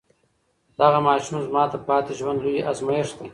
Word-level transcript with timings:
دغه 0.79 0.99
ماشوم 1.07 1.37
زما 1.47 1.63
د 1.71 1.73
پاتې 1.87 2.11
ژوند 2.19 2.39
لوی 2.43 2.59
ازمېښت 2.71 3.13
دی. 3.19 3.27